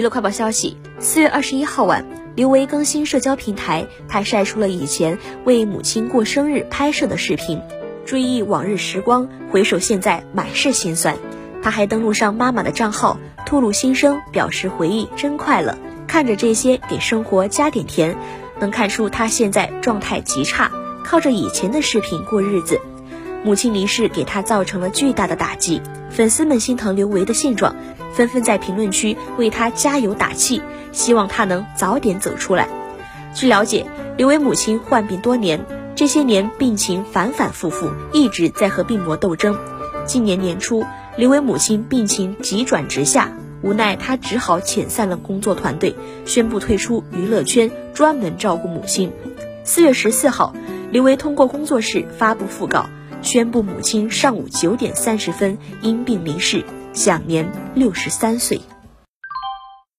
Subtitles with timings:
[0.00, 7.60] 娱乐快报消息：四月二十一号晚，刘维更新社交平台，他晒出了以前为母亲过生日拍摄的视频，
[8.06, 11.18] 追忆往日时光，回首现在，满是心酸。
[11.62, 15.76] 他还登录上妈妈的账号，吐露心声，表示回忆真快乐。
[16.06, 18.16] 看着这些，给生活加点甜，
[18.58, 20.70] 能看出他现在状态极差，
[21.04, 22.80] 靠着以前的视频过日子。
[23.44, 27.76] 母亲离世给他造成了巨大的打击，粉丝们心疼刘维的现状，
[28.12, 32.68] 纷纷在评论区为他加油打气，希望他能早点走出来。
[33.34, 35.64] 据了解，刘维母亲患病多年，
[35.94, 39.56] 这些年病情反反复复，一直在和病魔斗争。
[40.06, 40.84] 今年年初，
[41.16, 43.32] 刘维母亲病情急转直下，
[43.62, 49.12] 无奈他只好遣散了工作团队，宣布退出娱乐圈，专门照顾母亲。
[49.62, 50.54] 四月十四号，
[50.90, 52.86] 刘维通过工作室发布讣告。
[53.22, 58.60] 宣布母亲上午九点三十分因病离世，享年六十三岁。